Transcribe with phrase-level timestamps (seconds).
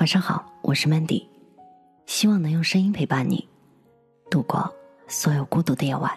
[0.00, 1.26] 晚上好，我是 Mandy，
[2.06, 3.46] 希望能用声音陪伴你
[4.30, 4.74] 度过
[5.06, 6.10] 所有孤独的夜晚。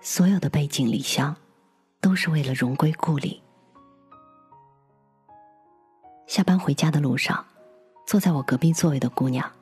[0.00, 1.36] 所有的背井离乡，
[2.00, 3.42] 都是为了荣归故里。
[6.26, 7.44] 下班回家的路上，
[8.06, 9.52] 坐在我隔壁座位的姑娘，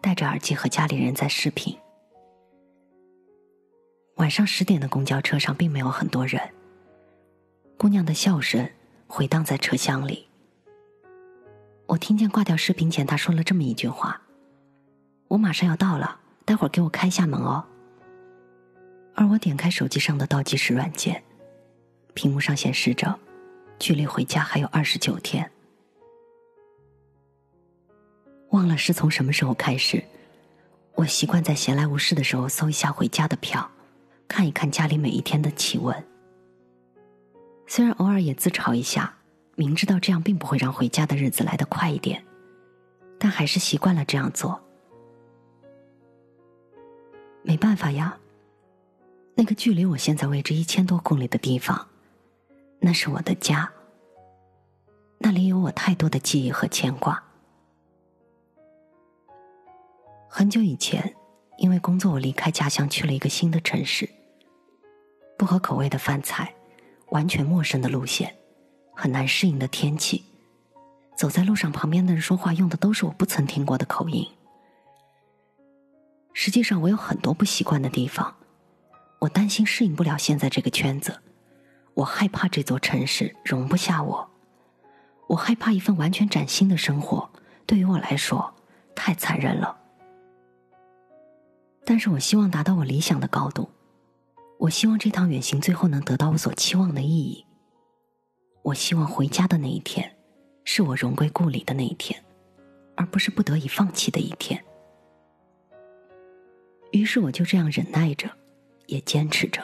[0.00, 1.76] 戴着耳机和家里人在视频。
[4.18, 6.40] 晚上十点的公交车上并没有很多人，
[7.76, 8.70] 姑娘的笑声
[9.08, 10.28] 回荡在车厢里。
[11.86, 14.20] 我听见挂掉视频前，他说了这么一句话
[15.28, 17.64] ：“我马上要到了，待会儿给我开一下门哦。”
[19.14, 21.22] 而我点开手机上的倒计时软件，
[22.14, 23.16] 屏幕上显示着，
[23.78, 25.48] 距离回家还有二十九天。
[28.50, 30.02] 忘了是从什么时候开始，
[30.94, 33.70] 我习惯在闲来无事的时候搜一下回家的票，
[34.26, 35.94] 看一看家里每一天的气温。
[37.66, 39.14] 虽然偶尔也自嘲一下。
[39.56, 42.24] 明知道这样并不会让回家的日子来得快一点，
[43.18, 44.60] 但还是习惯了这样做。
[47.42, 48.18] 没办法呀，
[49.34, 51.88] 那个距离我现在位置一千多公里的地方，
[52.80, 53.70] 那是我的家。
[55.18, 57.22] 那里有我太多的记忆和牵挂。
[60.28, 61.14] 很久以前，
[61.58, 64.08] 因为工作，我离开家乡去了一个新的城市。
[65.38, 66.54] 不合口味的饭菜，
[67.10, 68.34] 完全陌生的路线。
[68.94, 70.24] 很难适应的天气，
[71.16, 74.26] 走在路上，旁边的人说话用的都是我不曾听过的口音。
[76.32, 78.34] 实际上，我有很多不习惯的地方，
[79.20, 81.20] 我担心适应不了现在这个圈子，
[81.94, 84.30] 我害怕这座城市容不下我，
[85.28, 87.30] 我害怕一份完全崭新的生活
[87.66, 88.54] 对于我来说
[88.94, 89.76] 太残忍了。
[91.84, 93.70] 但是我希望达到我理想的高度，
[94.58, 97.46] 我希望这趟远行最后能得到我所期望的意义。
[98.64, 100.10] 我希望回家的那一天，
[100.64, 102.18] 是我荣归故里的那一天，
[102.96, 104.64] 而不是不得已放弃的一天。
[106.90, 108.26] 于是我就这样忍耐着，
[108.86, 109.62] 也坚持着。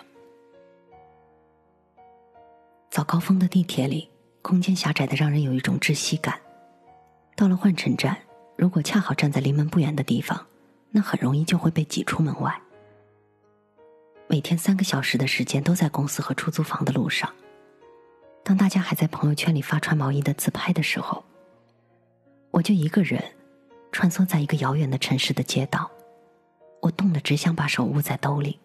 [2.91, 4.11] 早高峰的地铁里，
[4.43, 6.39] 空间狭窄的让人有一种窒息感。
[7.35, 8.15] 到了换乘站，
[8.55, 10.47] 如果恰好站在离门不远的地方，
[10.91, 12.61] 那很容易就会被挤出门外。
[14.29, 17.33] 每天三个小时的时间都在公司和出租房的路上。
[18.43, 21.23] 当大家还在朋友圈里发穿毛衣的自拍的时候，
[22.51, 23.23] 我就一个人
[23.93, 25.91] 穿梭在一个遥远的城市的街道，
[26.81, 28.59] 我冻得只想把手捂在兜里。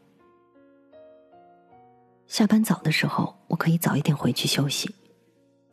[2.28, 4.96] 下班早的时候，我可以早一点回去休息，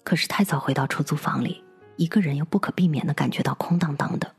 [0.05, 1.65] 可是太早回到出租房里，
[1.97, 4.35] 一个人又不可避免的感觉到空荡荡的。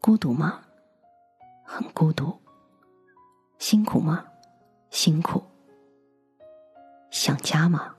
[0.00, 0.60] 孤独吗？
[1.64, 2.38] 很孤独。
[3.58, 4.26] 辛苦吗？
[4.90, 5.42] 辛苦。
[7.14, 7.94] 想家吗？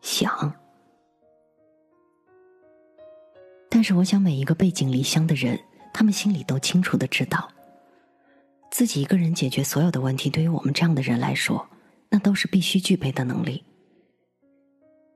[0.00, 0.54] 想。
[3.68, 5.58] 但是我想，每一个背井离乡的人，
[5.92, 7.50] 他们心里都清楚的知道，
[8.70, 11.68] 自己一个人解决所有的问题，对于我们这样的人来说，
[12.08, 13.64] 那都是必须具备的能力。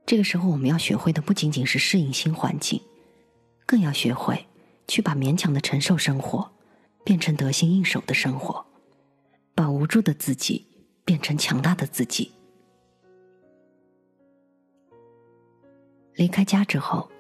[0.05, 2.83] 这个时候，我们要学会的不仅仅是适应新环境，
[3.67, 4.45] 更要学会
[4.89, 6.51] 去把勉强的承受生活，
[7.05, 8.67] 变成得心应手的生活，
[9.55, 10.67] 把无助的自己
[11.05, 12.33] 变成强大的自己。
[16.21, 17.11] 离开家之后，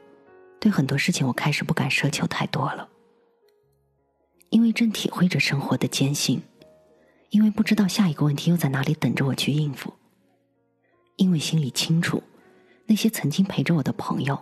[0.60, 2.86] 对很多事情我开始不敢奢求太多了，
[4.50, 6.42] 因为正体会着生活的艰辛，
[7.30, 9.94] 因为不知道下一个问题又在哪里等着我去应付，
[11.16, 12.22] 因为心里清楚，
[12.84, 14.38] 那些曾经陪着我的朋友，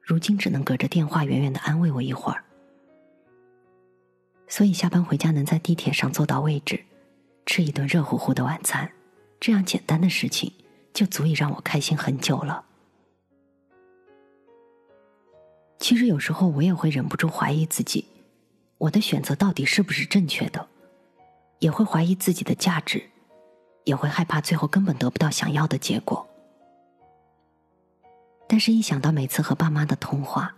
[0.00, 2.42] 如今只能隔着电话远远的安慰我一会儿。
[4.48, 6.84] 所以下班回家能在地铁上坐到位置，
[7.46, 8.90] 吃一顿热乎乎的晚餐，
[9.38, 10.52] 这样简单的事情
[10.92, 12.64] 就足以让我开心很久了。
[15.82, 18.06] 其实有时候我也会忍不住怀疑自己，
[18.78, 20.68] 我的选择到底是不是正确的，
[21.58, 23.02] 也会怀疑自己的价值，
[23.82, 26.24] 也会害怕最后根本得不到想要的结果。
[28.46, 30.54] 但是，一想到每次和爸妈的通话，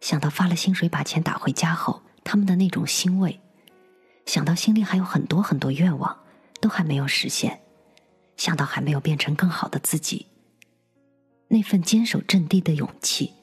[0.00, 3.38] 想到发了薪水把钱打回家后他们的那种欣慰，
[4.26, 6.18] 想到心里还有很多很多愿望
[6.60, 7.60] 都还没有实现，
[8.36, 10.26] 想到还没有变成更好的自己，
[11.46, 13.37] 那份坚守阵地的勇气。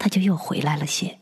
[0.00, 1.16] 他就又回来了些。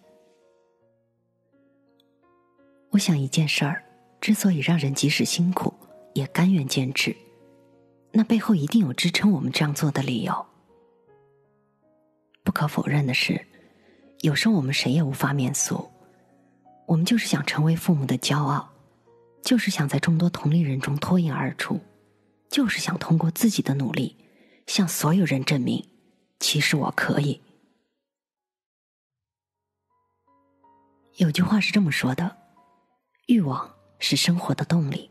[2.90, 3.82] 我想一件事儿，
[4.20, 5.74] 之所以让人即使辛苦
[6.14, 7.14] 也甘愿坚持，
[8.12, 10.46] 那背后一定有支撑我们这样做的理由。
[12.44, 13.44] 不可否认的是，
[14.20, 15.90] 有时候我们谁也无法免俗，
[16.86, 18.70] 我们就是想成为父母的骄傲，
[19.42, 21.80] 就是想在众多同龄人中脱颖而出，
[22.48, 24.16] 就是想通过自己的努力，
[24.68, 25.84] 向所有人证明，
[26.38, 27.42] 其实我可以。
[31.18, 32.36] 有句话是这么说的：
[33.26, 35.10] 欲望是生活的动力。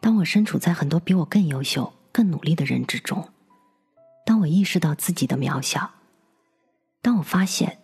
[0.00, 3.32] 当我身处在很多比我更优秀、更努力的人之中，
[4.26, 5.92] 当我意识到自己的渺小，
[7.00, 7.78] 当我发现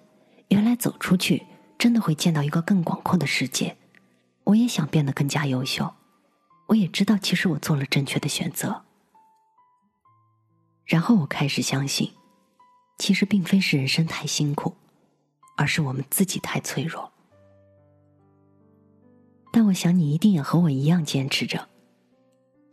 [0.49, 1.47] 原来走出去
[1.79, 3.77] 真的会见到一个更广阔的世界，
[4.43, 5.95] 我也想变得更加优秀。
[6.67, 8.85] 我也知道，其实我做了正确的选择。
[10.85, 12.15] 然后我开始相信，
[12.99, 14.75] 其实并非是人生太辛苦。
[15.61, 17.13] 而是我们自己太脆弱，
[19.53, 21.69] 但我想你一定也和我一样坚持着。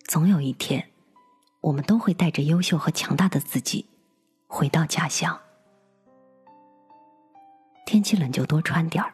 [0.06, 0.90] 总有一天，
[1.60, 3.86] 我们都会带着优秀和强大的自己
[4.48, 5.38] 回到家乡。
[7.86, 9.14] 天气冷就多穿点儿，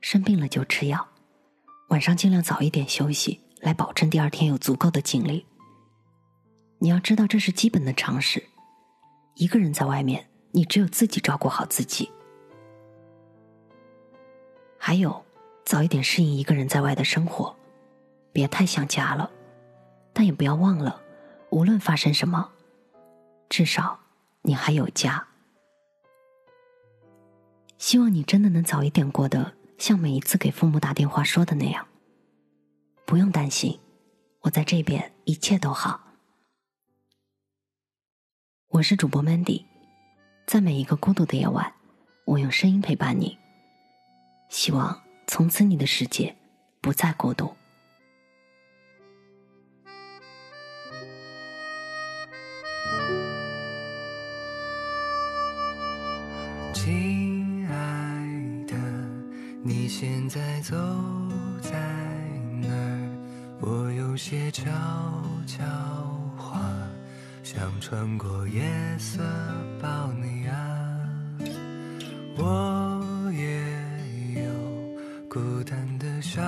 [0.00, 1.06] 生病了就吃药，
[1.88, 5.44] 晚上尽量早一点休息，来保证第二天有足够的精力。
[6.78, 8.42] 你要知道，这是基本的常识。
[9.34, 12.10] 一个人在外面，你只有自己照顾好自己。
[14.86, 15.20] 还有，
[15.64, 17.52] 早一点适应一个人在外的生活，
[18.30, 19.28] 别太想家了，
[20.12, 21.02] 但也不要忘了，
[21.50, 22.52] 无论发生什么，
[23.48, 23.98] 至少
[24.42, 25.26] 你还有家。
[27.78, 31.84] 希望你真的能早一点过得像每一次给父母打电话说的那样，
[33.04, 33.80] 不用担心，
[34.42, 36.00] 我在这边一切都好。
[38.68, 39.64] 我是主播 Mandy，
[40.46, 41.72] 在每一个孤独的夜晚，
[42.24, 43.36] 我用声音陪伴你。
[44.48, 46.34] 希望从此你的世界
[46.80, 47.54] 不再孤独。
[56.72, 57.74] 亲爱
[58.66, 58.74] 的，
[59.62, 60.76] 你现在走
[61.60, 61.72] 在
[62.60, 63.58] 哪儿？
[63.60, 64.70] 我有些悄
[65.46, 65.64] 悄
[66.36, 66.60] 话，
[67.42, 68.62] 想穿过夜
[68.98, 69.22] 色
[69.80, 70.35] 抱你
[75.56, 76.42] 孤单的小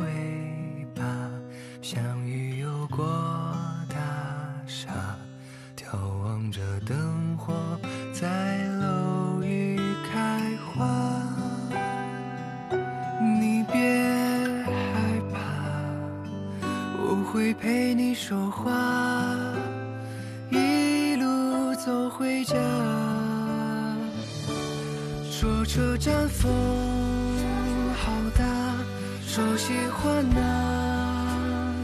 [0.00, 1.04] 尾巴
[1.82, 3.04] 像鱼游过
[3.86, 3.96] 大
[4.66, 4.88] 厦
[5.76, 7.52] 眺望着灯火
[8.14, 9.78] 在楼宇
[10.10, 11.22] 开花。
[13.38, 13.78] 你别
[14.64, 15.38] 害怕
[16.96, 18.72] 我会陪你说话。
[20.48, 22.56] 一路走回家
[25.30, 27.23] 说车站风。
[29.34, 30.40] 说喜欢那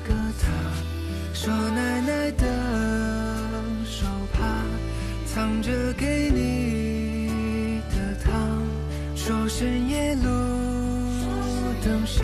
[0.07, 0.47] 个他，
[1.35, 2.47] 说奶奶的
[3.85, 4.39] 手帕
[5.27, 8.33] 藏着给你的糖，
[9.17, 10.31] 说深夜路
[11.85, 12.23] 灯下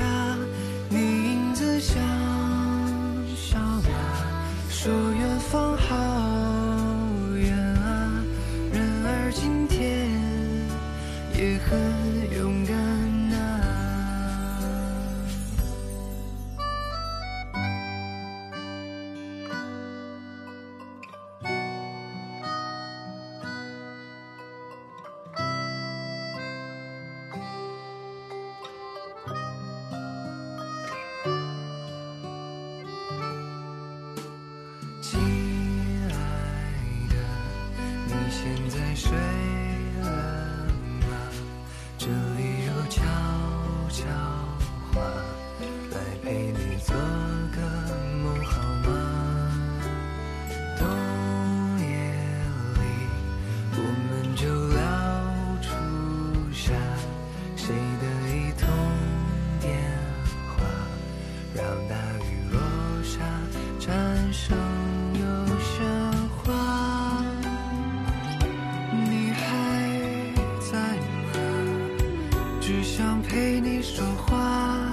[72.96, 74.90] 想陪你说话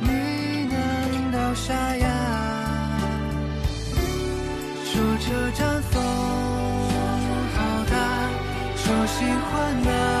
[0.00, 0.08] 你
[0.70, 2.08] 能到沙哑
[4.84, 6.00] 说车站风
[7.56, 8.30] 好大
[8.76, 10.17] 说喜欢那